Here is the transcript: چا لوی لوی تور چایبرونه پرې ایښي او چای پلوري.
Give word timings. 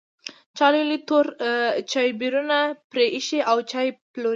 چا 0.57 0.67
لوی 0.71 0.83
لوی 0.89 0.99
تور 1.07 1.25
چایبرونه 1.91 2.57
پرې 2.91 3.05
ایښي 3.15 3.39
او 3.49 3.57
چای 3.71 3.87
پلوري. 4.13 4.29